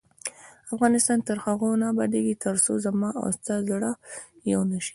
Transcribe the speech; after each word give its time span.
افغانستان 0.73 1.19
تر 1.27 1.37
هغو 1.45 1.69
نه 1.81 1.85
ابادیږي، 1.93 2.33
ترڅو 2.45 2.73
زما 2.85 3.09
او 3.21 3.27
ستا 3.37 3.55
زړه 3.69 3.91
یو 4.51 4.61
نشي. 4.71 4.89